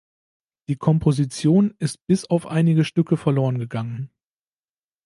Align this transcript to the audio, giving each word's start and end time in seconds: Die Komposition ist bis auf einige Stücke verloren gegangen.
Die 0.67 0.77
Komposition 0.77 1.75
ist 1.77 2.03
bis 2.07 2.25
auf 2.27 2.47
einige 2.47 2.85
Stücke 2.85 3.17
verloren 3.17 3.59
gegangen. 3.59 4.09